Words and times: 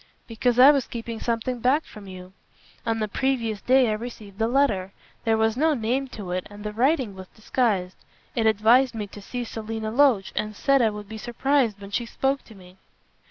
"Because 0.25 0.57
I 0.57 0.71
was 0.71 0.87
keeping 0.87 1.19
something 1.19 1.59
back 1.59 1.85
from 1.85 2.07
you. 2.07 2.33
On 2.87 2.97
the 2.97 3.07
previous 3.07 3.61
day 3.61 3.87
I 3.87 3.91
received 3.93 4.41
a 4.41 4.47
letter. 4.47 4.93
There 5.25 5.37
was 5.37 5.55
no 5.55 5.75
name 5.75 6.07
to 6.07 6.31
it, 6.31 6.47
and 6.49 6.63
the 6.63 6.73
writing 6.73 7.13
was 7.13 7.27
disguised. 7.27 7.97
It 8.35 8.47
advised 8.47 8.95
me 8.95 9.05
to 9.05 9.21
see 9.21 9.43
Selina 9.43 9.91
Loach, 9.91 10.33
and 10.35 10.55
said 10.55 10.81
I 10.81 10.89
would 10.89 11.07
be 11.07 11.19
surprised 11.19 11.79
when 11.79 11.91
she 11.91 12.07
spoke 12.07 12.43
to 12.45 12.55
me." 12.55 12.77